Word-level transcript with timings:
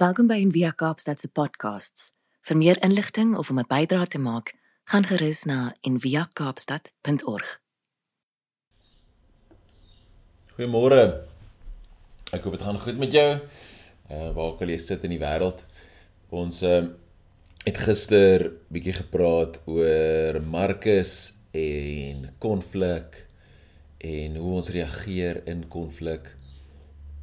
Welkom 0.00 0.30
by 0.30 0.38
Envia 0.40 0.70
Kaapstad 0.72 1.20
se 1.20 1.28
podcasts. 1.28 2.06
Vir 2.48 2.56
meer 2.56 2.78
inligting 2.80 3.34
of 3.36 3.50
om 3.52 3.58
'n 3.60 3.68
bydrae 3.68 4.06
te 4.08 4.18
maak, 4.18 4.54
gaan 4.88 5.04
gerus 5.04 5.44
na 5.44 5.74
enviakaapstad.org. 5.80 7.60
Goeiemôre. 10.56 11.20
Ek 12.32 12.42
hoop 12.42 12.52
dit 12.52 12.62
gaan 12.62 12.80
goed 12.80 12.98
met 12.98 13.12
jou. 13.12 13.40
Uh 14.10 14.32
waar 14.32 14.44
ook 14.44 14.60
al 14.60 14.68
jy 14.68 14.78
sit 14.78 15.04
in 15.04 15.10
die 15.10 15.20
wêreld. 15.20 15.64
Ons 16.30 16.62
uh 16.62 16.88
het 17.64 17.76
gister 17.76 18.52
bietjie 18.72 18.92
gepraat 18.92 19.60
oor 19.66 20.40
Markus 20.42 21.34
en 21.52 22.34
konflik 22.38 23.26
en 23.98 24.36
hoe 24.36 24.52
ons 24.54 24.68
reageer 24.68 25.42
in 25.46 25.68
konflik 25.68 26.36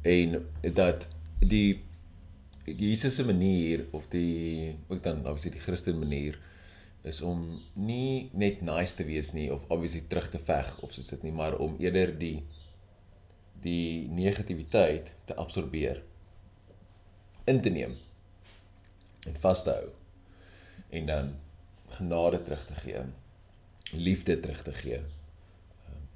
en 0.02 0.46
dat 0.62 1.08
die 1.40 1.87
Jesus 2.76 3.14
se 3.14 3.24
manier 3.24 3.86
of 3.90 4.08
die 4.12 4.76
ook 4.88 5.02
dan 5.02 5.24
obviously 5.26 5.50
die 5.50 5.62
Christen 5.62 5.98
manier 5.98 6.38
is 7.02 7.20
om 7.20 7.60
nie 7.74 8.30
net 8.32 8.60
nice 8.60 8.96
te 8.98 9.06
wees 9.06 9.32
nie 9.32 9.48
of 9.52 9.64
obviously 9.68 10.02
terug 10.08 10.28
te 10.32 10.40
veg 10.42 10.70
of 10.82 10.92
soos 10.92 11.10
dit 11.12 11.22
nie 11.28 11.32
maar 11.32 11.56
om 11.58 11.76
eerder 11.78 12.12
die 12.18 12.42
die 13.62 14.08
negativiteit 14.14 15.14
te 15.26 15.34
absorbeer 15.34 16.02
in 17.50 17.62
te 17.62 17.72
neem 17.74 17.96
en 19.26 19.40
vas 19.42 19.64
te 19.66 19.74
hou 19.74 19.88
en 21.00 21.10
dan 21.10 21.34
genade 21.98 22.42
terug 22.44 22.66
te 22.68 22.78
gee 22.84 23.02
liefde 23.96 24.40
terug 24.40 24.62
te 24.62 24.76
gee 24.82 25.00
um, 25.00 26.06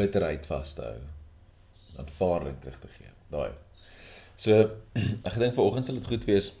bitterheid 0.00 0.46
vas 0.50 0.74
te 0.76 0.88
hou 0.90 1.00
aanvaarding 1.96 2.60
terug 2.60 2.78
te 2.80 2.88
gee. 2.96 3.10
Daai 3.32 3.52
So 4.36 4.70
ek 5.28 5.38
dink 5.38 5.54
vanoggend 5.54 5.86
sal 5.86 5.98
dit 6.00 6.08
goed 6.08 6.26
wees 6.28 6.52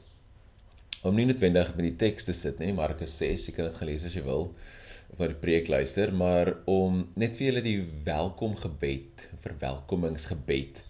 om 1.02 1.16
nie 1.18 1.26
noodwendig 1.26 1.72
met 1.74 1.86
die 1.88 1.96
teks 1.98 2.28
te 2.28 2.34
sit 2.36 2.60
nie, 2.62 2.70
Markus 2.72 3.16
6, 3.18 3.48
jy 3.48 3.54
kan 3.56 3.66
dit 3.66 3.78
gelees 3.80 4.04
as 4.06 4.14
jy 4.14 4.22
wil 4.22 4.52
of 5.12 5.18
na 5.18 5.28
die 5.28 5.36
preek 5.36 5.66
luister, 5.68 6.12
maar 6.14 6.54
om 6.70 7.02
net 7.20 7.36
vir 7.36 7.50
julle 7.50 7.62
die 7.64 7.80
welkom 8.06 8.54
gebed, 8.56 9.26
verwelkomingsgebed 9.44 10.80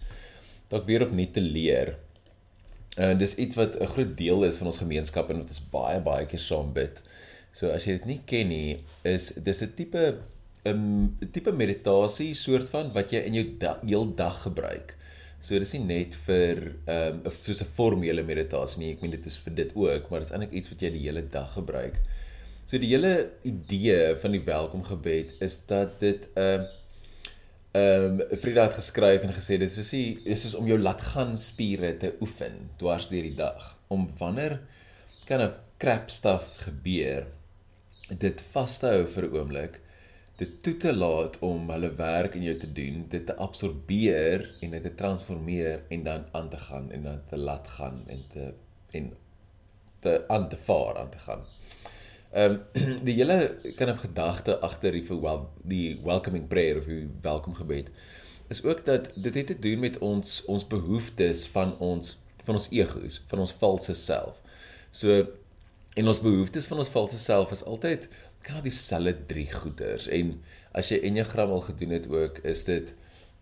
dalk 0.71 0.87
weer 0.87 1.03
opnuut 1.05 1.33
te 1.35 1.43
leer. 1.43 1.95
En 2.97 3.17
dis 3.17 3.35
iets 3.41 3.57
wat 3.57 3.75
'n 3.75 3.89
groot 3.93 4.13
deel 4.17 4.45
is 4.45 4.57
van 4.57 4.67
ons 4.67 4.81
gemeenskap 4.81 5.29
en 5.29 5.41
wat 5.41 5.49
ons 5.49 5.69
baie 5.71 5.99
baie 6.01 6.25
keer 6.25 6.39
saam 6.39 6.73
bid. 6.73 7.01
So 7.53 7.69
as 7.69 7.85
jy 7.85 7.97
dit 7.97 8.05
nie 8.05 8.21
ken 8.25 8.49
nie, 8.49 8.83
is 9.03 9.33
dis 9.35 9.61
'n 9.61 9.73
tipe 9.75 10.19
'n 10.65 11.17
tipe 11.31 11.51
meditasie 11.51 12.33
soort 12.33 12.69
van 12.69 12.93
wat 12.93 13.11
jy 13.11 13.19
in 13.19 13.33
jou 13.33 13.45
da 13.59 13.79
heel 13.85 14.15
dag 14.15 14.41
gebruik. 14.43 14.95
So 15.43 15.59
dis 15.59 15.73
nie 15.75 15.83
net 15.83 16.13
vir 16.25 16.59
ehm 16.87 17.17
um, 17.27 17.31
soos 17.43 17.61
'n 17.61 17.73
formele 17.77 18.23
meditasie 18.23 18.79
nie. 18.79 18.91
Ek 18.93 19.01
meen 19.01 19.11
dit 19.11 19.25
is 19.27 19.37
vir 19.43 19.55
dit 19.55 19.73
ook, 19.75 20.09
maar 20.09 20.23
dit 20.23 20.29
is 20.29 20.35
eintlik 20.35 20.55
iets 20.59 20.71
wat 20.71 20.81
jy 20.81 20.91
die 20.93 21.03
hele 21.03 21.23
dag 21.33 21.49
gebruik. 21.57 21.99
So 22.67 22.79
die 22.79 22.93
hele 22.93 23.31
idee 23.43 24.15
van 24.21 24.31
die 24.31 24.45
welkomgebed 24.45 25.35
is 25.43 25.59
dat 25.67 25.99
dit 25.99 26.29
'n 26.35 26.39
uh, 26.39 26.63
ehm 27.73 28.21
um, 28.21 28.37
Frida 28.37 28.67
het 28.69 28.79
geskryf 28.79 29.23
en 29.25 29.33
gesê 29.33 29.57
dit 29.57 29.69
is 29.69 29.75
soos 29.75 29.91
dis 30.23 30.41
soos 30.41 30.55
om 30.55 30.67
jou 30.67 30.79
laat 30.79 31.01
gaan 31.01 31.37
spiere 31.37 31.97
te 31.97 32.13
oefen 32.21 32.69
dwars 32.77 33.09
deur 33.09 33.25
die 33.25 33.35
dag 33.35 33.77
om 33.89 34.07
wanneer 34.19 34.59
kind 35.25 35.41
of 35.41 35.55
crap 35.81 36.09
stuff 36.09 36.51
gebeur 36.67 37.25
dit 38.09 38.43
vas 38.53 38.79
te 38.79 38.87
hou 38.87 39.07
vir 39.15 39.25
'n 39.25 39.33
oomblik 39.35 39.79
dit 40.35 40.53
toe 40.65 40.77
te 40.77 40.93
laat 40.95 41.37
om 41.45 41.69
hulle 41.69 41.91
werk 41.95 42.35
in 42.35 42.45
jou 42.47 42.55
te 42.57 42.69
doen, 42.73 43.05
dit 43.09 43.25
te 43.25 43.35
absorbeer 43.35 44.47
en 44.61 44.71
dit 44.73 44.83
te 44.83 44.93
transformeer 44.97 45.83
en 45.93 46.03
dan 46.03 46.25
aan 46.31 46.49
te 46.49 46.57
gaan 46.57 46.91
en 46.91 47.03
dan 47.03 47.21
te 47.29 47.37
laat 47.37 47.67
gaan 47.67 48.03
en 48.07 48.23
te 48.33 48.53
en 48.91 49.11
te 49.99 50.23
aan 50.27 50.49
te 50.49 50.57
vaar 50.57 50.97
aan 50.97 51.09
te 51.09 51.19
gaan. 51.19 51.45
Ehm 52.31 52.57
um, 52.73 52.97
die 53.07 53.13
hele 53.13 53.57
kind 53.75 53.89
of 53.89 53.99
gedagte 53.99 54.59
agter 54.59 54.91
die 54.91 55.05
wel 55.07 55.49
die 55.61 55.99
welcoming 56.03 56.47
prayer 56.47 56.77
of 56.77 56.89
die 56.89 57.09
welkom 57.21 57.53
gebed 57.55 57.91
is 58.47 58.63
ook 58.63 58.85
dat 58.85 59.09
dit 59.15 59.35
het 59.35 59.47
te 59.47 59.59
doen 59.59 59.79
met 59.79 59.97
ons 59.97 60.41
ons 60.45 60.67
behoeftes 60.67 61.47
van 61.47 61.77
ons 61.77 62.17
van 62.43 62.57
ons 62.59 62.67
egos, 62.69 63.21
van 63.27 63.39
ons 63.39 63.53
valse 63.59 63.93
self. 63.95 64.41
So 64.91 65.23
en 65.93 66.07
ons 66.07 66.19
behoeftes 66.21 66.65
van 66.67 66.81
ons 66.81 66.89
valse 66.89 67.17
self 67.17 67.51
is 67.51 67.63
altyd 67.63 68.09
kan 68.43 68.59
dit 68.59 68.71
dieselfde 68.71 69.25
drie 69.29 69.49
goeders 69.51 70.07
en 70.11 70.35
as 70.77 70.89
jy 70.91 70.99
enneagram 71.07 71.53
al 71.53 71.63
gedoen 71.67 71.95
het 71.95 72.09
ook 72.11 72.41
is 72.49 72.63
dit 72.67 72.93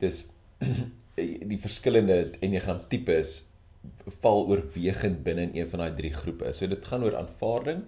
dis 0.04 0.26
die 1.52 1.60
verskillende 1.62 2.20
enneagram 2.40 2.84
tipes 2.92 3.42
val 4.22 4.46
oorwegend 4.50 5.24
binne 5.26 5.48
in 5.50 5.56
een 5.58 5.70
van 5.70 5.84
daai 5.84 5.98
drie 5.98 6.14
groepe. 6.14 6.54
So 6.54 6.70
dit 6.70 6.88
gaan 6.88 7.04
oor 7.06 7.18
aanvaarding. 7.18 7.84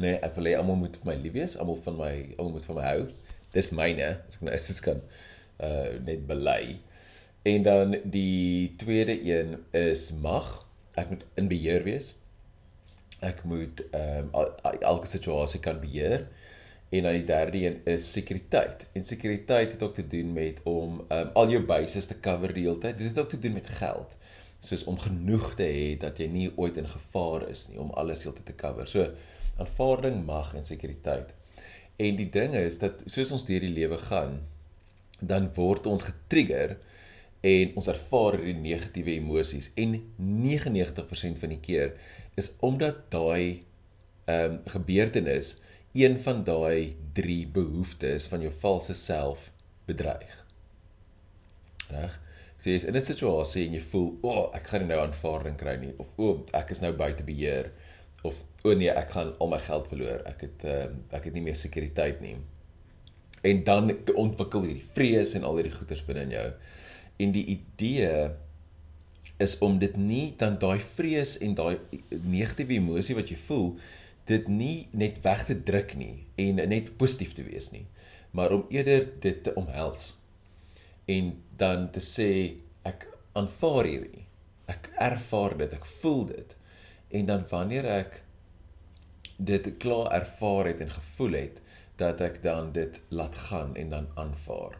Nee, 0.00 0.16
ek 0.24 0.36
wil 0.36 0.48
hê 0.48 0.54
almal 0.58 0.78
moet 0.80 0.96
vir 1.00 1.10
my 1.10 1.16
lief 1.20 1.34
wees, 1.36 1.56
almal 1.60 1.80
van 1.84 1.98
my 1.98 2.12
almal 2.36 2.54
moet 2.56 2.68
van 2.68 2.78
my 2.78 2.86
hou. 2.86 3.02
Dis 3.54 3.70
myne, 3.76 4.10
as 4.28 4.38
ek 4.38 4.46
nou 4.46 4.54
eens 4.54 4.84
kan 4.84 5.02
uh 5.64 5.98
net 6.06 6.24
bely. 6.28 6.62
En 7.48 7.64
dan 7.64 7.96
die 8.04 8.76
tweede 8.80 9.16
een 9.24 9.58
is 9.76 10.10
mag. 10.12 10.52
Ek 11.00 11.12
moet 11.12 11.24
in 11.40 11.48
beheer 11.48 11.84
wees 11.86 12.14
ek 13.20 13.42
moet 13.44 13.82
ehm 13.90 14.30
um, 14.32 14.78
elke 14.80 15.06
situasie 15.06 15.60
kan 15.60 15.80
beheer 15.80 16.26
en 16.90 17.02
dan 17.06 17.12
die 17.14 17.24
derde 17.24 17.58
een 17.66 17.80
is 17.84 18.12
sekuriteit. 18.12 18.86
En 18.92 19.04
sekuriteit 19.04 19.72
het 19.72 19.82
ook 19.82 19.94
te 19.94 20.06
doen 20.06 20.32
met 20.32 20.60
om 20.64 21.04
ehm 21.08 21.26
um, 21.26 21.34
al 21.34 21.50
jou 21.50 21.64
bases 21.64 22.06
te 22.06 22.20
cover 22.20 22.54
die 22.54 22.66
hele 22.66 22.78
tyd. 22.78 22.98
Dit 22.98 23.08
het 23.08 23.18
ook 23.18 23.28
te 23.28 23.38
doen 23.38 23.52
met 23.52 23.68
geld. 23.68 24.16
Soos 24.60 24.84
om 24.84 24.98
genoeg 24.98 25.54
te 25.54 25.64
hê 25.64 25.96
dat 25.98 26.18
jy 26.18 26.26
nie 26.26 26.48
ooit 26.56 26.76
in 26.76 26.88
gevaar 26.88 27.48
is 27.48 27.68
nie 27.68 27.78
om 27.80 27.90
alles 27.90 28.24
heeltyd 28.24 28.46
te 28.46 28.54
cover. 28.54 28.86
So 28.86 29.06
aanvaarding, 29.60 30.24
mag 30.26 30.54
en 30.54 30.64
sekuriteit. 30.64 31.34
En 31.96 32.16
die 32.16 32.30
ding 32.32 32.54
is 32.56 32.78
dat 32.80 33.02
soos 33.06 33.32
ons 33.36 33.44
deur 33.44 33.60
die 33.60 33.72
lewe 33.76 33.98
gaan, 33.98 34.40
dan 35.20 35.50
word 35.54 35.86
ons 35.86 36.06
getrigger 36.06 36.78
en 37.40 37.72
ons 37.80 37.88
ervaar 37.88 38.36
hierdie 38.36 38.60
negatiewe 38.60 39.14
emosies 39.16 39.70
en 39.80 39.96
99% 40.20 41.40
van 41.40 41.54
die 41.54 41.60
keer 41.64 41.94
is 42.40 42.52
omdat 42.60 43.06
daai 43.12 43.64
ehm 44.30 44.56
um, 44.56 44.58
gebeurtenis 44.70 45.56
een 45.96 46.18
van 46.22 46.44
daai 46.44 46.96
drie 47.16 47.46
behoeftes 47.50 48.28
van 48.30 48.44
jou 48.44 48.52
valse 48.62 48.94
self 48.94 49.48
bedreig. 49.88 50.34
Reg? 51.90 52.20
So 52.60 52.70
jy 52.70 52.76
is 52.76 52.84
in 52.84 52.96
'n 52.96 53.00
situasie 53.00 53.66
en 53.66 53.74
jy 53.74 53.80
voel, 53.80 54.18
"O, 54.22 54.28
oh, 54.28 54.54
ek 54.54 54.66
gaan 54.66 54.86
nou 54.86 55.00
aanvaarding 55.00 55.56
kry 55.56 55.76
nie" 55.76 55.94
of 55.98 56.08
"O, 56.16 56.28
oh, 56.28 56.40
ek 56.52 56.70
is 56.70 56.80
nou 56.80 56.92
buite 56.92 57.24
beheer" 57.24 57.72
of 58.22 58.44
"O 58.62 58.70
oh, 58.70 58.76
nee, 58.76 58.90
ek 58.90 59.10
gaan 59.10 59.34
al 59.38 59.48
my 59.48 59.58
geld 59.58 59.88
verloor. 59.88 60.22
Ek 60.26 60.40
het 60.40 60.64
ehm 60.64 60.92
um, 60.92 61.04
ek 61.10 61.24
het 61.24 61.32
nie 61.32 61.42
meer 61.42 61.56
sekuriteit 61.56 62.20
nie." 62.20 62.36
En 63.42 63.64
dan 63.64 63.96
ontwikkel 64.14 64.62
hierdie 64.62 64.88
vrees 64.92 65.34
en 65.34 65.44
al 65.44 65.56
hierdie 65.56 65.78
goeters 65.78 66.04
binne 66.04 66.22
in 66.22 66.30
jou 66.30 66.52
en 67.20 67.34
die 67.36 67.44
idee 67.56 68.30
is 69.40 69.56
om 69.64 69.78
dit 69.80 69.96
nie 69.96 70.34
dan 70.40 70.58
daai 70.60 70.80
vrees 70.96 71.36
en 71.44 71.56
daai 71.56 71.76
negatiewe 72.10 72.76
emosie 72.80 73.16
wat 73.18 73.32
jy 73.32 73.38
voel 73.48 73.72
dit 74.30 74.48
nie 74.48 74.88
net 74.92 75.20
weg 75.24 75.46
te 75.48 75.56
druk 75.70 75.96
nie 75.98 76.26
en 76.40 76.60
net 76.70 76.92
positief 77.00 77.36
te 77.36 77.46
wees 77.46 77.70
nie 77.74 77.86
maar 78.36 78.52
om 78.56 78.66
eerder 78.72 79.08
dit 79.20 79.44
te 79.44 79.54
omhels 79.58 80.12
en 81.10 81.32
dan 81.60 81.88
te 81.94 82.02
sê 82.04 82.30
ek 82.86 83.06
aanvaar 83.38 83.88
hierdie. 83.88 84.26
Ek 84.70 84.90
ervaar 85.02 85.56
dit. 85.60 85.74
Ek 85.76 85.86
voel 86.00 86.26
dit. 86.32 86.56
En 87.18 87.30
dan 87.30 87.46
wanneer 87.50 87.88
ek 87.90 88.20
dit 89.50 89.70
klaar 89.82 90.12
ervaar 90.20 90.70
het 90.70 90.84
en 90.84 90.92
gevoel 90.92 91.38
het 91.38 91.60
dat 92.00 92.20
ek 92.24 92.42
dan 92.44 92.72
dit 92.76 93.00
laat 93.08 93.36
gaan 93.48 93.74
en 93.76 93.92
dan 93.92 94.08
aanvaar 94.20 94.76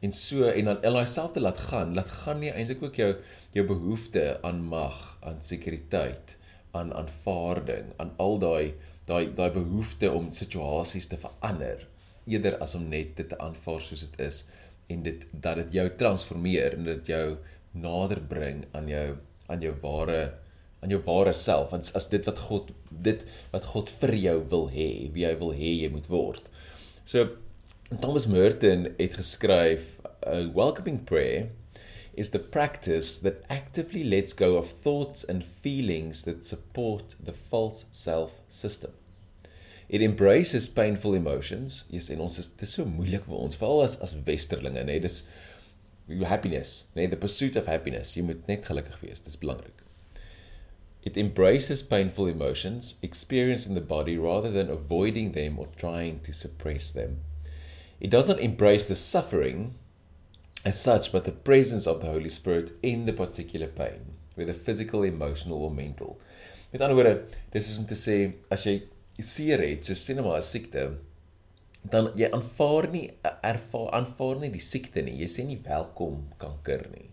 en 0.00 0.12
so 0.14 0.46
en 0.46 0.70
dan 0.70 0.82
in 0.82 0.94
daai 0.94 1.06
selfde 1.10 1.42
laat 1.42 1.60
gaan, 1.70 1.94
laat 1.98 2.12
gaan 2.22 2.42
nie 2.42 2.52
eintlik 2.52 2.82
ook 2.86 2.98
jou 3.00 3.12
jou 3.56 3.64
behoefte 3.66 4.24
aan 4.46 4.60
mag, 4.70 4.98
aan 5.26 5.42
sekuriteit, 5.42 6.36
aan 6.76 6.92
aanvaarding, 6.94 7.94
aan 7.96 8.12
al 8.22 8.38
daai 8.38 8.74
daai 9.08 9.32
daai 9.34 9.50
behoefte 9.54 10.10
om 10.12 10.32
situasies 10.36 11.08
te 11.08 11.18
verander 11.20 11.86
eerder 12.28 12.58
as 12.64 12.74
om 12.76 12.88
net 12.92 13.14
dit 13.16 13.28
te 13.30 13.38
aanvaar 13.40 13.80
soos 13.80 14.04
dit 14.04 14.20
is 14.26 14.42
en 14.92 15.04
dit 15.06 15.24
dat 15.32 15.62
dit 15.62 15.78
jou 15.78 15.86
transformeer 16.00 16.76
en 16.76 16.84
dit 16.90 17.10
jou 17.12 17.24
nader 17.72 18.20
bring 18.32 18.66
aan 18.76 18.88
jou 18.92 19.08
aan 19.48 19.64
jou 19.64 19.74
ware 19.82 20.20
aan 20.82 20.92
jou 20.92 21.00
ware 21.06 21.34
self 21.34 21.72
want 21.72 21.90
as 21.98 22.08
dit 22.12 22.28
wat 22.28 22.40
God 22.50 22.72
dit 23.08 23.24
wat 23.54 23.66
God 23.72 23.92
vir 24.02 24.14
jou 24.22 24.38
wil 24.52 24.68
hê 24.72 24.90
wie 25.14 25.26
hy 25.26 25.34
wil 25.40 25.54
hê 25.56 25.74
jy 25.82 25.92
moet 25.92 26.08
word. 26.12 26.44
So 27.08 27.24
Thomas 27.96 28.26
Merton 28.26 28.94
het 28.98 29.14
geskryf 29.16 29.96
a 30.26 30.50
welcoming 30.52 31.04
prayer 31.04 31.48
is 32.12 32.30
the 32.30 32.38
practice 32.38 33.16
that 33.16 33.46
actively 33.48 34.04
lets 34.04 34.34
go 34.34 34.56
of 34.56 34.74
thoughts 34.82 35.24
and 35.24 35.42
feelings 35.42 36.22
that 36.24 36.44
support 36.44 37.14
the 37.24 37.32
false 37.32 37.86
self 37.90 38.42
system. 38.46 38.90
It 39.88 40.02
embraces 40.02 40.68
painful 40.68 41.14
emotions. 41.14 41.84
Yes, 41.88 42.10
en 42.10 42.20
ons 42.20 42.36
is 42.38 42.48
dit 42.48 42.66
is 42.68 42.74
so 42.76 42.84
moeilik 42.84 43.24
vir 43.24 43.40
ons 43.40 43.56
veral 43.56 43.80
as 43.86 43.96
as 44.04 44.12
westerlinge, 44.26 44.84
nê? 44.84 44.98
Nee, 44.98 45.04
dis 45.06 45.22
your 46.12 46.28
happiness, 46.28 46.84
nê? 46.92 47.06
Nee, 47.06 47.14
the 47.14 47.16
pursuit 47.16 47.56
of 47.56 47.72
happiness. 47.72 48.12
Jy 48.18 48.26
moet 48.28 48.44
net 48.52 48.68
gelukkig 48.68 49.00
wees. 49.00 49.24
Dis 49.24 49.40
belangrik. 49.40 49.80
It 51.08 51.16
embraces 51.16 51.80
painful 51.80 52.28
emotions 52.28 52.96
experienced 53.00 53.66
in 53.66 53.80
the 53.80 53.80
body 53.96 54.18
rather 54.20 54.52
than 54.52 54.68
avoiding 54.68 55.32
them 55.32 55.58
or 55.58 55.72
trying 55.72 56.20
to 56.28 56.36
suppress 56.36 56.92
them. 56.92 57.22
It 58.00 58.10
does 58.10 58.28
not 58.28 58.38
embrace 58.38 58.86
the 58.86 58.94
suffering 58.94 59.74
as 60.64 60.80
such, 60.80 61.10
but 61.10 61.24
the 61.24 61.32
presence 61.32 61.86
of 61.86 62.00
the 62.00 62.06
Holy 62.06 62.28
Spirit 62.28 62.72
in 62.82 63.06
the 63.06 63.12
particular 63.12 63.66
pain, 63.66 64.14
whether 64.34 64.54
physical, 64.54 65.02
emotional, 65.02 65.62
or 65.62 65.70
mental. 65.70 66.20
Met 66.72 66.82
ander 66.82 66.94
woorde, 66.94 67.24
dis 67.50 67.70
is 67.72 67.78
om 67.80 67.86
te 67.88 67.96
sê 67.96 68.16
as 68.52 68.66
jy 68.68 68.82
seer 69.18 69.62
het, 69.64 69.88
so 69.88 69.98
sien 69.98 70.20
maar 70.22 70.38
'n 70.38 70.46
siekte, 70.46 70.82
dan 71.82 72.12
jy 72.14 72.28
aanvaar 72.30 72.90
nie 72.92 73.06
ervaar 73.24 73.90
aanvaar 73.98 74.40
nie 74.42 74.50
die 74.50 74.62
siekte 74.62 75.02
nie. 75.02 75.16
Jy 75.22 75.28
sê 75.32 75.44
nie 75.46 75.58
welkom 75.64 76.28
kanker 76.38 76.86
nie. 76.92 77.10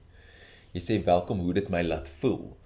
Jy 0.73 0.81
sê 0.81 1.03
welkom 1.05 1.39
hoe 1.39 1.53
dit 1.53 1.69
my 1.69 1.81
laat 1.81 2.09
voel. 2.19 2.57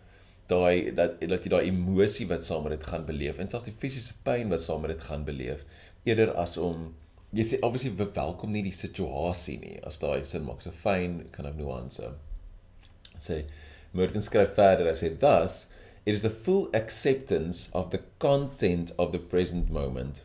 Daai 0.50 0.92
dat 0.98 1.20
dat 1.22 1.46
jy 1.46 1.50
daai 1.50 1.68
emosie 1.70 2.26
wat 2.28 2.44
saam 2.44 2.64
met 2.64 2.80
dit 2.80 2.88
gaan 2.90 3.06
beleef 3.06 3.38
en 3.40 3.50
selfs 3.50 3.70
die 3.70 3.78
fisiese 3.80 4.16
pyn 4.26 4.50
wat 4.50 4.62
saam 4.62 4.82
met 4.82 4.96
dit 4.96 5.04
gaan 5.04 5.26
beleef 5.26 5.64
eerder 6.06 6.34
as 6.34 6.58
om 6.58 6.96
jy 7.34 7.46
sê 7.46 7.60
obviously 7.62 7.92
welkom 7.94 8.54
nie 8.54 8.64
die 8.66 8.76
situasie 8.76 9.60
nie 9.62 9.76
as 9.86 10.00
daai 10.02 10.26
sin 10.26 10.48
maak 10.48 10.64
so 10.66 10.72
fyn 10.72 11.20
kan 11.32 11.46
have 11.46 11.58
nuance. 11.58 12.02
Sê 13.18 13.44
Merton 13.94 14.22
skryf 14.22 14.56
verder 14.58 14.90
hy 14.90 15.12
thus 15.22 15.68
it 16.06 16.16
is 16.16 16.22
the 16.22 16.30
full 16.30 16.70
acceptance 16.74 17.70
of 17.74 17.92
the 17.92 18.02
content 18.20 18.92
of 18.98 19.12
the 19.12 19.20
present 19.20 19.70
moment 19.70 20.22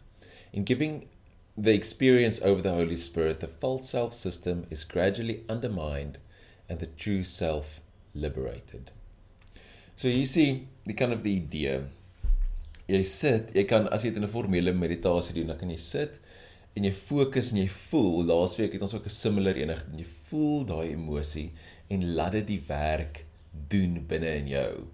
in 0.52 0.64
giving 0.64 1.08
the 1.56 1.74
experience 1.74 2.40
over 2.42 2.62
the 2.62 2.70
Holy 2.70 2.96
Spirit, 2.96 3.40
the 3.40 3.48
false 3.48 3.88
self 3.88 4.14
system 4.14 4.66
is 4.70 4.84
gradually 4.84 5.44
undermined 5.48 6.18
and 6.68 6.78
the 6.78 6.86
true 6.86 7.22
self 7.22 7.80
liberated. 8.14 8.90
So 9.96 10.08
you 10.08 10.26
see 10.26 10.68
the 10.86 10.94
kind 10.94 11.12
of 11.12 11.22
the 11.22 11.36
idea. 11.36 11.84
Jy 12.88 13.02
sit, 13.08 13.54
jy 13.54 13.64
kan 13.64 13.86
as 13.88 14.02
jy 14.04 14.10
dit 14.10 14.18
in 14.20 14.24
'n 14.24 14.30
formele 14.30 14.74
meditasie 14.76 15.34
doen, 15.34 15.46
dan 15.46 15.58
kan 15.58 15.70
jy 15.70 15.78
sit 15.78 16.18
en 16.74 16.86
jy 16.86 16.92
fokus 16.94 17.52
en 17.52 17.60
jy 17.62 17.68
voel. 17.70 18.24
Laasweek 18.28 18.74
het 18.74 18.82
ons 18.82 18.94
ook 18.94 19.06
'n 19.06 19.18
similar 19.22 19.56
enig 19.56 19.84
en 19.86 19.98
jy 19.98 20.06
voel 20.28 20.64
daai 20.64 20.90
emosie 20.92 21.52
en 21.88 22.14
laat 22.14 22.32
dit 22.32 22.46
die 22.46 22.62
werk 22.66 23.24
doen 23.68 24.06
binne 24.06 24.36
in 24.36 24.48
jou. 24.48 24.86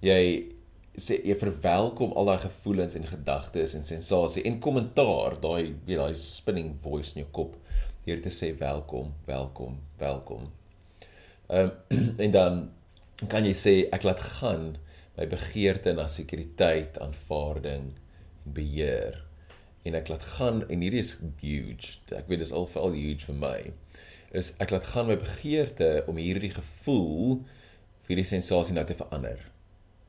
Jy 0.00 0.54
sê 0.96 1.20
jy 1.24 1.36
verwelkom 1.38 2.12
al 2.12 2.24
daai 2.24 2.38
gevoelens 2.38 2.94
en 2.94 3.06
gedagtes 3.06 3.74
en 3.74 3.84
sensasie 3.84 4.42
en 4.42 4.58
kommentaar, 4.58 5.40
daai 5.40 5.74
weet 5.86 5.98
daai 5.98 6.14
spinning 6.14 6.74
voice 6.82 7.14
in 7.14 7.22
jou 7.22 7.30
kop 7.30 7.56
deur 8.04 8.20
te 8.20 8.30
sê 8.30 8.56
welkom, 8.58 9.14
welkom, 9.26 9.78
welkom. 9.98 10.50
Um, 11.48 11.70
en 12.24 12.30
dan 12.30 12.70
kan 13.28 13.44
jy 13.44 13.54
sê 13.54 13.88
ek 13.92 14.02
laat 14.02 14.20
gaan 14.20 14.76
my 15.16 15.26
begeerte 15.26 15.92
na 15.92 16.08
sekuriteit, 16.08 16.98
aanvaarding 16.98 17.92
beheer 18.44 19.27
en 19.86 19.98
ek 19.98 20.10
laat 20.12 20.24
gaan 20.36 20.62
en 20.68 20.82
hierdie 20.84 21.02
is 21.04 21.16
huge. 21.42 21.98
Ek 22.16 22.26
weet 22.30 22.42
dis 22.42 22.54
al 22.54 22.66
veral 22.70 22.96
huge 22.96 23.28
vir 23.28 23.38
my. 23.38 23.58
Is 24.36 24.52
ek 24.62 24.74
laat 24.74 24.88
gaan 24.90 25.08
my 25.08 25.16
begeerte 25.20 25.92
om 26.10 26.18
hierdie 26.20 26.52
gevoel 26.52 27.42
hierdie 28.08 28.26
sensasie 28.28 28.74
nou 28.76 28.84
te 28.88 28.96
verander 28.96 29.40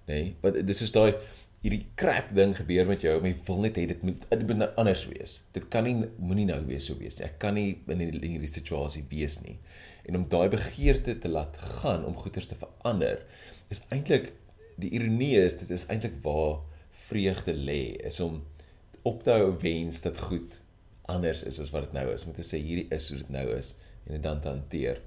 nê? 0.10 0.16
Nee? 0.16 0.33
Want 0.42 0.60
dis 0.68 0.83
is 0.83 0.95
daai 0.95 1.13
hierdie 1.60 1.86
crap 2.00 2.30
ding 2.36 2.54
gebeur 2.56 2.88
met 2.88 3.04
jou, 3.04 3.18
maar 3.19 3.33
jy 3.33 3.38
wil 3.50 3.57
net 3.66 3.77
hê 3.80 3.86
dit 3.89 4.04
moet 4.07 4.21
dit 4.31 4.44
moet 4.48 4.62
nou 4.62 4.69
anders 4.80 5.04
wees. 5.12 5.39
Dit 5.56 5.68
kan 5.74 5.83
nie 5.88 6.07
moenie 6.16 6.48
nou 6.48 6.60
weer 6.68 6.81
so 6.83 6.95
wees 7.00 7.19
nie. 7.19 7.27
Ek 7.27 7.39
kan 7.42 7.57
nie 7.60 7.74
in 7.92 8.04
hierdie 8.07 8.51
situasie 8.51 9.04
wees 9.12 9.39
nie. 9.44 9.57
En 10.07 10.21
om 10.21 10.27
daai 10.31 10.48
begeerte 10.51 11.18
te 11.19 11.31
laat 11.31 11.60
gaan 11.81 12.06
om 12.07 12.16
goeders 12.18 12.48
te 12.50 12.57
verander, 12.60 13.25
is 13.69 13.83
eintlik 13.94 14.31
die 14.80 14.94
ironie 14.95 15.36
is 15.42 15.60
dit 15.60 15.71
is 15.75 15.86
eintlik 15.92 16.16
waar 16.24 16.62
vreugde 17.10 17.54
lê, 17.56 17.98
is 18.07 18.19
om 18.24 18.39
op 19.03 19.23
te 19.23 19.31
hou 19.31 19.53
wens 19.61 20.01
dat 20.01 20.17
goed 20.29 20.59
anders 21.09 21.43
is 21.43 21.59
as 21.59 21.71
wat 21.73 21.87
dit 21.87 21.93
nou 21.97 22.07
is. 22.13 22.25
Om 22.25 22.33
te 22.33 22.45
sê 22.45 22.59
hierdie 22.61 22.87
is 22.95 23.09
hoe 23.09 23.17
dit 23.17 23.29
nou 23.33 23.45
is 23.55 23.73
en 24.05 24.13
dit 24.15 24.23
dan 24.23 24.41
te 24.41 24.51
hanteer. 24.51 25.01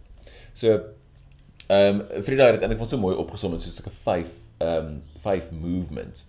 So 0.54 0.78
ehm 1.70 2.00
um, 2.00 2.22
Frida 2.26 2.48
het 2.50 2.58
dit 2.58 2.64
eintlik 2.66 2.88
so 2.88 2.98
mooi 2.98 3.14
opgesom 3.16 3.54
in 3.54 3.60
so 3.60 3.68
'n 3.68 3.72
stukkie 3.72 3.98
5 4.04 4.28
um 4.62 5.02
vyf 5.22 5.50
movements. 5.50 6.26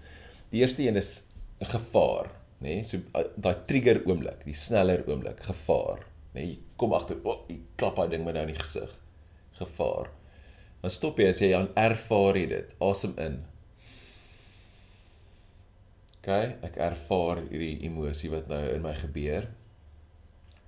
Die 0.49 0.61
eerste 0.61 0.83
een 0.85 0.95
is 0.95 1.23
gevaar, 1.59 2.29
nê? 2.61 2.81
Nee? 2.81 2.83
So 2.83 2.99
daai 3.35 3.65
trigger 3.69 4.01
oomblik, 4.05 4.43
die 4.45 4.57
sneller 4.57 5.03
oomblik, 5.07 5.39
gevaar, 5.47 6.03
nê? 6.33 6.41
Nee? 6.41 6.59
Kom 6.75 6.93
agter, 6.93 7.19
o, 7.23 7.31
oh, 7.31 7.39
jy 7.47 7.59
klap 7.79 7.95
daai 7.95 8.09
ding 8.09 8.25
met 8.25 8.37
nou 8.37 8.45
in 8.47 8.53
die 8.53 8.59
gesig. 8.59 8.93
Gevaar. 9.59 10.09
Dan 10.81 10.91
stop 10.91 11.19
jy 11.19 11.29
as 11.31 11.39
jy 11.41 11.53
aan 11.55 11.69
ervaar 11.79 12.37
jy 12.37 12.47
dit. 12.51 12.73
Asem 12.83 13.13
in. 13.21 13.39
OK, 16.23 16.29
ek 16.63 16.77
ervaar 16.79 17.43
hierdie 17.49 17.83
emosie 17.83 18.31
wat 18.31 18.47
nou 18.47 18.61
in 18.71 18.85
my 18.85 18.93
gebeur. 18.95 19.49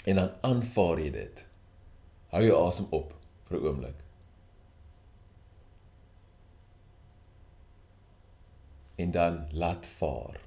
En 0.05 0.19
dan 0.19 0.33
aanvaar 0.43 0.99
jy 0.99 1.11
dit. 1.15 1.45
Hou 2.35 2.43
jou 2.43 2.57
asem 2.67 2.91
op 2.91 3.15
vir 3.47 3.59
'n 3.59 3.63
oomblik. 3.63 4.05
en 8.95 9.11
dan 9.11 9.47
laat 9.51 9.87
vaar 9.87 10.39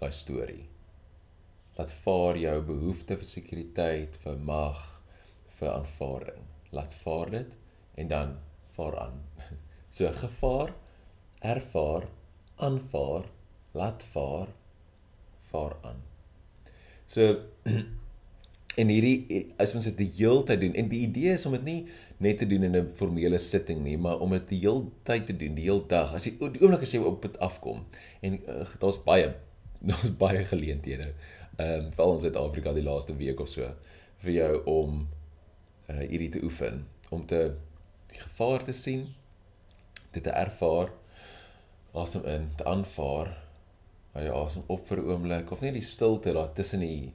daai 0.00 0.12
storie. 0.12 0.68
Laat 1.76 1.92
vaar 1.92 2.36
jou 2.36 2.56
behoefte 2.68 3.16
vir 3.20 3.28
sekuriteit, 3.28 4.16
vir 4.24 4.38
mag, 4.38 4.80
vir 5.58 5.70
aanvaarding. 5.72 6.48
Laat 6.72 6.94
vaar 7.04 7.30
dit 7.30 7.52
en 8.00 8.08
dan 8.08 8.38
vaar 8.76 8.98
aan. 9.08 9.20
So 9.92 10.08
gevaar, 10.16 10.70
ervaar, 11.44 12.06
aanvaar, 12.56 13.26
laat 13.72 14.04
vaar, 14.12 14.48
vaar 15.50 15.76
aan. 15.82 16.00
So 17.06 17.36
En 18.80 18.88
hierdie 18.88 19.42
as 19.60 19.74
ons 19.76 19.84
dit 19.90 19.98
die 20.00 20.08
hele 20.16 20.44
tyd 20.48 20.62
doen 20.62 20.76
en 20.80 20.86
die 20.88 21.02
idee 21.04 21.34
is 21.36 21.44
om 21.44 21.52
dit 21.58 21.64
nie 21.66 21.80
net 22.24 22.38
te 22.40 22.46
doen 22.48 22.62
in 22.64 22.76
'n 22.76 22.92
formele 22.96 23.38
sitting 23.38 23.82
nie, 23.84 23.98
maar 23.98 24.20
om 24.24 24.30
dit 24.30 24.48
die 24.48 24.60
hele 24.64 24.86
tyd 25.04 25.26
te 25.26 25.36
doen, 25.36 25.54
die 25.54 25.68
hele 25.68 25.84
dag. 25.88 26.14
As 26.14 26.24
jy 26.24 26.32
die 26.38 26.62
oomblik 26.62 26.82
as 26.82 26.94
jy 26.94 27.00
op 27.04 27.20
dit 27.22 27.38
afkom 27.38 27.84
en 28.22 28.38
uh, 28.48 28.64
daar's 28.80 29.02
baie 29.04 29.34
daar's 29.88 30.16
baie 30.16 30.44
geleenthede. 30.44 31.12
Ehm 31.58 31.84
um, 31.84 31.92
veral 31.92 32.14
in 32.14 32.20
Suid-Afrika 32.20 32.72
die 32.72 32.82
laaste 32.82 33.16
week 33.16 33.40
of 33.40 33.48
so 33.48 33.68
vir 34.24 34.32
jou 34.32 34.64
om 34.64 35.08
uh 35.90 36.08
hierdie 36.08 36.30
te 36.30 36.42
oefen, 36.42 36.86
om 37.10 37.26
te 37.26 37.54
die 38.08 38.20
gevaar 38.20 38.64
te 38.64 38.72
sien, 38.72 39.14
dit 40.12 40.22
te 40.22 40.30
ervaar, 40.30 40.92
asem 41.92 42.24
in, 42.24 42.48
te 42.56 42.64
aanvaar, 42.64 43.36
hy 44.12 44.28
asem 44.28 44.62
op 44.66 44.86
vir 44.86 44.98
'n 45.00 45.10
oomblik 45.10 45.50
of 45.52 45.60
net 45.60 45.74
die 45.74 45.82
stilte 45.82 46.32
daar 46.32 46.52
tussen 46.52 46.80
die 46.80 47.12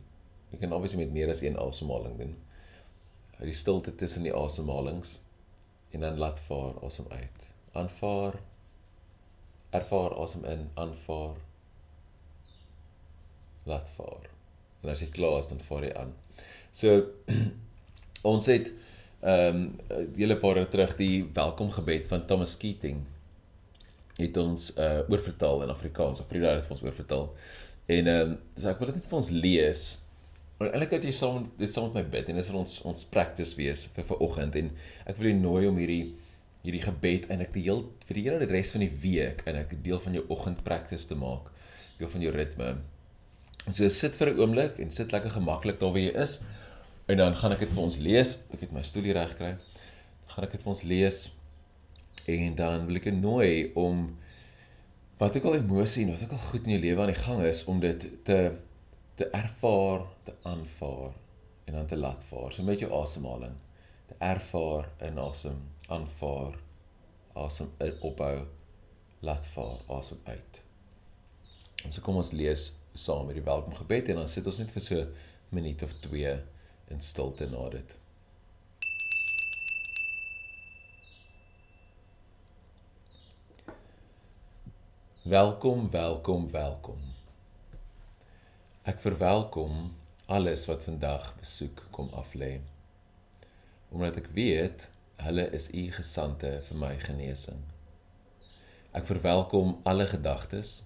Jy 0.51 0.61
kan 0.61 0.73
obviously 0.73 1.03
met 1.03 1.13
meer 1.13 1.29
as 1.29 1.41
een 1.43 1.57
asemhaling 1.59 2.17
doen. 2.17 2.35
Die 3.39 3.53
stilte 3.53 3.95
tussen 3.95 4.23
die 4.23 4.35
asemhalings 4.35 5.19
en 5.91 6.05
dan 6.05 6.17
laat 6.17 6.39
vaar 6.47 6.79
asem 6.85 7.05
uit. 7.09 7.47
Aanvaar. 7.77 8.39
Ervaar 9.75 10.15
asem 10.23 10.45
in, 10.47 10.69
aanvaar. 10.73 11.35
Laat 13.67 13.91
vaar. 13.97 14.29
En 14.81 14.93
as 14.93 15.03
jy 15.03 15.09
klaar 15.11 15.41
is, 15.41 15.51
dan 15.51 15.59
vaar 15.67 15.83
jy 15.83 15.93
aan. 15.99 16.13
So 16.71 17.01
ons 18.31 18.47
het 18.51 18.71
ehm 19.17 19.55
um, 19.57 19.61
die 20.13 20.21
hele 20.21 20.37
paar 20.37 20.59
jaar 20.59 20.69
terug 20.69 20.91
die 20.99 21.25
welkomgebed 21.33 22.07
van 22.07 22.25
Thomas 22.29 22.53
Keating 22.61 22.99
het 24.17 24.37
ons 24.37 24.71
uh 24.77 24.99
oorvertaal 25.09 25.63
in 25.63 25.69
Afrikaans. 25.69 26.19
Of 26.19 26.27
Frida 26.27 26.55
het 26.55 26.65
vir 26.65 26.77
ons 26.77 26.83
oorvertaal. 26.83 27.31
En 27.85 28.07
ehm 28.07 28.31
um, 28.31 28.37
so 28.57 28.69
ek 28.69 28.79
wil 28.79 28.91
dit 28.91 28.99
net 29.01 29.09
vir 29.09 29.19
ons 29.21 29.29
lees 29.29 29.87
Maar 30.57 30.71
eintlik 30.73 30.95
het 30.95 31.03
jy 31.05 31.13
saam 31.13 31.43
dit 31.59 31.69
saam 31.69 31.91
met 31.91 31.99
my 31.99 32.03
bid 32.15 32.29
en 32.31 32.37
dit 32.39 32.43
is 32.43 32.49
vir 32.49 32.57
ons 32.57 32.77
ons 32.89 33.03
practice 33.13 33.53
wees 33.59 33.83
vir 33.93 34.05
vanoggend 34.09 34.55
en 34.57 34.71
ek 35.05 35.19
wil 35.19 35.29
jou 35.29 35.35
nooi 35.37 35.67
om 35.69 35.77
hierdie 35.77 36.15
hierdie 36.63 36.81
gebed 36.81 37.27
en 37.33 37.43
ek 37.45 37.51
die 37.53 37.67
heel 37.67 37.83
vir 38.09 38.17
die 38.17 38.23
hele 38.25 38.47
res 38.49 38.73
van 38.73 38.83
die 38.83 38.93
week 39.03 39.43
en 39.47 39.59
ek 39.61 39.75
deel 39.85 40.01
van 40.01 40.17
jou 40.17 40.23
oggend 40.33 40.63
practice 40.65 41.05
te 41.07 41.15
maak, 41.15 41.51
deel 41.99 42.09
van 42.09 42.25
jou 42.25 42.33
ritme. 42.33 42.71
En 43.67 43.75
so 43.77 43.87
sit 43.93 44.17
vir 44.17 44.33
'n 44.33 44.41
oomblik 44.41 44.79
en 44.81 44.91
sit 44.91 45.13
lekker 45.13 45.37
gemaklik 45.37 45.79
daar 45.79 45.93
waar 45.93 46.01
jy 46.01 46.15
is 46.25 46.39
en 47.07 47.17
dan 47.17 47.35
gaan 47.35 47.53
ek 47.53 47.59
dit 47.59 47.73
vir 47.73 47.83
ons 47.83 47.97
lees. 47.97 48.39
Ek 48.53 48.61
het 48.65 48.73
my 48.73 48.81
stoel 48.81 49.03
hier 49.03 49.19
reg 49.21 49.37
kry. 49.37 49.55
Gaan 50.27 50.43
ek 50.43 50.51
dit 50.57 50.63
vir 50.63 50.73
ons 50.73 50.83
lees 50.83 51.36
en 52.27 52.55
dan 52.55 52.85
wil 52.87 52.99
ek 52.99 53.07
jou 53.07 53.15
nooi 53.15 53.71
om 53.79 54.07
wat 55.17 55.37
ook 55.37 55.47
al 55.49 55.61
emosie 55.61 56.03
en 56.05 56.11
wat 56.13 56.23
ook 56.25 56.35
al 56.35 56.47
goed 56.49 56.67
in 56.67 56.75
jou 56.75 56.81
lewe 56.83 57.01
aan 57.01 57.13
die 57.13 57.21
gang 57.23 57.43
is 57.47 57.63
om 57.71 57.79
dit 57.83 58.03
te 58.27 58.39
te 59.17 59.25
ervaar, 59.33 60.03
te 60.23 60.33
aanvaar 60.45 61.15
en 61.65 61.73
dan 61.73 61.87
te 61.89 61.97
laat 61.97 62.25
vaar. 62.29 62.51
So 62.53 62.63
met 62.63 62.79
jou 62.79 62.91
asemhaling, 62.93 63.55
te 64.05 64.15
ervaar 64.21 64.91
in 65.01 65.17
asem, 65.17 65.57
aanvaar, 65.89 66.59
asem 67.33 67.71
in 67.81 67.95
ophou, 68.05 68.43
laat 69.25 69.47
vaar, 69.55 69.79
asem 69.97 70.19
uit. 70.23 70.61
En 71.81 71.95
so 71.95 72.05
kom 72.05 72.21
ons 72.21 72.35
lees 72.37 72.69
saam 72.93 73.25
met 73.25 73.39
die 73.39 73.45
welkomgebed 73.45 74.13
en 74.13 74.21
dan 74.21 74.29
sit 74.29 74.45
ons 74.45 74.61
net 74.61 74.71
vir 74.75 74.85
so 74.85 75.01
'n 75.01 75.09
minuut 75.49 75.81
of 75.81 75.97
2 76.05 76.37
in 76.93 77.01
stilte 77.01 77.49
na 77.49 77.69
dit. 77.69 77.97
Welkom, 85.27 85.89
welkom, 85.91 86.51
welkom. 86.51 86.99
Ek 88.87 89.01
verwelkom 89.03 89.89
alles 90.31 90.63
wat 90.69 90.85
vandag 90.87 91.33
besoek 91.35 91.81
kom 91.91 92.07
aflê. 92.15 92.61
Omdat 93.91 94.21
ek 94.21 94.29
weet 94.37 94.85
hulle 95.25 95.49
is 95.57 95.67
u 95.75 95.83
gesande 95.97 96.53
vir 96.69 96.79
my 96.79 96.93
genesing. 97.01 97.59
Ek 98.95 99.03
verwelkom 99.11 99.75
alle 99.83 100.07
gedagtes, 100.13 100.85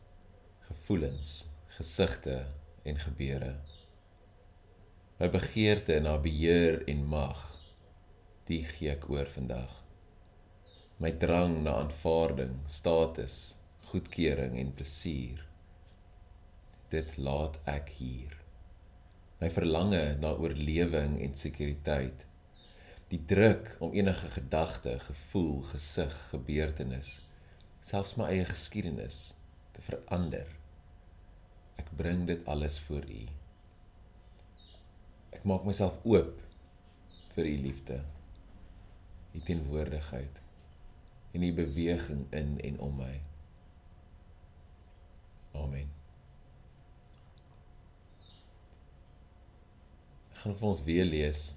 gevoelens, 0.72 1.44
gesigte 1.78 2.40
en 2.82 2.98
gebeure. 3.06 3.54
My 5.22 5.30
begeerte 5.30 6.02
na 6.02 6.18
beheer 6.18 6.82
en 6.90 7.06
mag, 7.14 7.46
die 8.50 8.64
gee 8.74 8.96
ek 8.98 9.06
oor 9.14 9.30
vandag. 9.38 9.84
My 10.98 11.14
drang 11.14 11.60
na 11.62 11.78
aanvaarding, 11.86 12.64
status, 12.66 13.42
goedkeuring 13.92 14.56
en 14.60 14.72
plesier, 14.76 15.42
dit 16.92 17.18
laat 17.20 17.58
ek 17.68 17.92
hier. 17.98 18.36
My 19.42 19.50
verlange 19.52 20.04
na 20.22 20.32
oorlewing 20.40 21.18
en 21.24 21.36
sekuriteit, 21.36 22.26
die 23.12 23.20
druk 23.28 23.74
om 23.84 23.92
enige 23.98 24.30
gedagte, 24.32 24.96
gevoel, 25.04 25.64
gesig, 25.74 26.14
gebeurtenis, 26.32 27.18
selfs 27.84 28.16
my 28.16 28.30
eie 28.32 28.46
geskiedenis 28.48 29.32
te 29.76 29.84
verander. 29.84 30.48
Ek 31.82 31.90
bring 31.98 32.24
dit 32.30 32.46
alles 32.48 32.78
voor 32.86 33.08
U. 33.10 33.24
Ek 35.36 35.44
maak 35.48 35.68
myself 35.68 35.98
oop 36.08 36.40
vir 37.36 37.50
U 37.50 37.58
liefde, 37.66 38.00
U 39.36 39.44
teenwoordigheid 39.48 40.40
en 41.32 41.44
U 41.48 41.52
beweging 41.60 42.26
in 42.36 42.56
en 42.64 42.80
om 42.88 42.96
my. 43.00 43.14
Amen. 45.52 45.92
Gaan 50.42 50.56
vir 50.58 50.68
ons 50.68 50.84
weer 50.84 51.06
lees. 51.06 51.52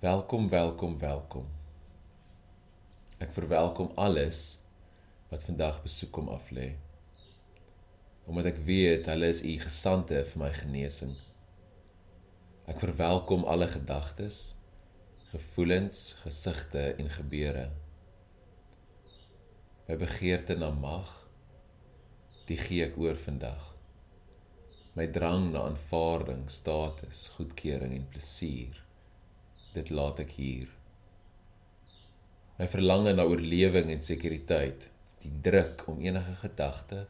Welkom, 0.00 0.48
welkom, 0.48 0.98
welkom. 0.98 1.46
Ek 3.18 3.32
verwelkom 3.32 3.90
alles 3.96 4.58
wat 5.30 5.46
vandag 5.48 5.80
besoek 5.82 6.12
kom 6.14 6.28
aflê. 6.30 6.74
Omdat 8.26 8.52
ek 8.52 8.60
weet 8.68 9.08
hulle 9.10 9.30
is 9.32 9.42
u 9.42 9.56
gesande 9.62 10.20
vir 10.28 10.42
my 10.44 10.52
genesing. 10.54 11.16
Ek 12.70 12.78
verwelkom 12.82 13.46
alle 13.48 13.68
gedagtes, 13.70 14.54
gevoelens, 15.32 16.12
gesigte 16.22 16.92
en 16.98 17.10
gebeure. 17.10 17.68
My 19.86 19.96
begeerte 19.98 20.56
na 20.58 20.70
mag, 20.74 21.10
die 22.46 22.58
gee 22.60 22.86
ek 22.86 22.96
oor 23.00 23.18
vandag. 23.18 23.72
My 24.96 25.06
drang 25.12 25.50
na 25.52 25.66
aanvaarding, 25.68 26.46
status, 26.48 27.28
goedkeuring 27.36 27.92
en 27.98 28.08
plesier, 28.12 28.80
dit 29.76 29.90
laat 29.92 30.22
ek 30.24 30.38
hier 30.40 30.72
my 32.56 32.66
verlange 32.72 33.12
na 33.12 33.26
oorlewing 33.28 33.90
en 33.92 34.02
sekuriteit, 34.04 34.88
die 35.20 35.32
druk 35.44 35.84
om 35.90 36.00
enige 36.00 36.36
gedagte, 36.40 37.02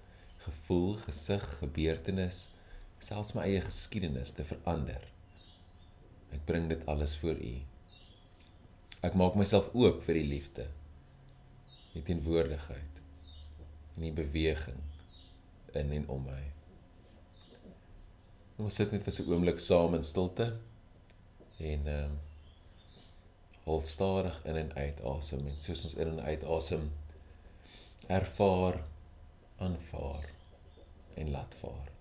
gevoel, 0.43 0.97
gesig, 1.05 1.45
gebeurtenis, 1.61 2.47
selfs 3.03 3.35
my 3.37 3.45
eie 3.47 3.61
geskiedenis 3.63 4.35
te 4.35 4.47
verander. 4.47 5.05
Ek 6.35 6.43
bring 6.49 6.67
dit 6.73 6.83
alles 6.91 7.15
voor 7.21 7.39
U. 7.39 7.55
Ek 9.07 9.15
maak 9.15 9.39
myself 9.39 9.71
oop 9.77 10.03
vir 10.07 10.19
die 10.19 10.27
liefde, 10.33 10.67
die 11.95 12.03
teenwoordigheid 12.07 13.03
en 13.97 14.03
die 14.03 14.15
beweging 14.17 14.83
in 15.81 15.93
en 15.93 16.09
om 16.09 16.23
my. 16.27 16.43
Ons 18.59 18.79
sit 18.81 18.93
net 18.93 19.05
vir 19.05 19.13
so 19.13 19.23
'n 19.23 19.33
oomblik 19.33 19.61
saam 19.61 19.95
in 19.95 20.05
stilte 20.05 20.53
en 21.59 21.87
ehm 21.87 22.05
um, 22.05 22.17
Hou 23.67 23.81
stadig 23.83 24.45
in 24.45 24.57
en 24.57 24.69
uit 24.75 25.01
asem 25.03 25.47
en 25.51 25.57
soos 25.59 25.81
ons 25.89 25.95
in 25.95 26.13
en 26.13 26.21
uit 26.21 26.45
asem 26.57 26.85
ervaar, 28.19 28.79
aanvaar 29.59 30.29
en 31.19 31.31
laat 31.35 31.55
vaar. 31.63 31.96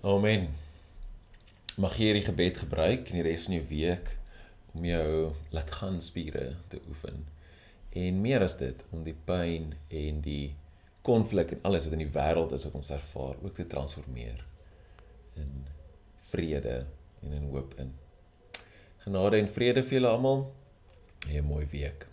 Amen. 0.00 0.46
Mag 1.76 1.98
jy 2.00 2.06
hierdie 2.06 2.24
gebed 2.24 2.56
gebruik 2.62 3.10
in 3.10 3.18
die 3.18 3.24
res 3.26 3.42
van 3.44 3.58
jou 3.58 3.64
week 3.68 4.06
om 4.72 4.86
jou 4.88 5.10
laat 5.52 5.74
gaan 5.76 5.98
spiere 6.00 6.54
te 6.72 6.78
oefen. 6.88 7.26
En 7.92 8.22
meer 8.24 8.40
as 8.40 8.56
dit, 8.56 8.80
om 8.96 9.02
die 9.04 9.16
pyn 9.28 9.74
en 9.92 10.22
die 10.24 10.54
konflik 11.04 11.52
en 11.52 11.60
alles 11.68 11.84
wat 11.84 11.98
in 11.98 12.04
die 12.06 12.14
wêreld 12.16 12.54
is 12.56 12.64
wat 12.64 12.78
ons 12.80 12.88
ervaar, 12.96 13.36
ook 13.44 13.58
te 13.58 13.68
transformeer 13.68 14.40
in 15.36 15.66
vrede 16.32 16.78
en 17.20 17.36
in 17.36 17.50
hoop 17.52 17.76
in. 17.76 17.92
Genade 19.04 19.42
en 19.42 19.52
vrede 19.52 19.84
vir 19.84 19.98
julle 19.98 20.14
almal. 20.16 20.46
'n 21.28 21.44
Mooi 21.44 21.66
week. 21.76 22.09